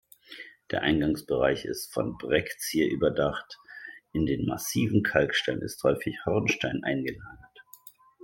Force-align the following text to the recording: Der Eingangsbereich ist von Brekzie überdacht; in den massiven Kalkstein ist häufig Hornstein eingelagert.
Der 0.71 0.81
Eingangsbereich 0.81 1.63
ist 1.63 1.93
von 1.93 2.17
Brekzie 2.17 2.89
überdacht; 2.89 3.59
in 4.13 4.25
den 4.25 4.47
massiven 4.47 5.03
Kalkstein 5.03 5.59
ist 5.61 5.83
häufig 5.83 6.17
Hornstein 6.25 6.81
eingelagert. 6.83 7.59